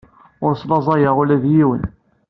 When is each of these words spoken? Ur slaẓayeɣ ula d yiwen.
Ur 0.45 0.53
slaẓayeɣ 0.61 1.15
ula 1.21 1.37
d 1.43 1.45
yiwen. 1.53 1.83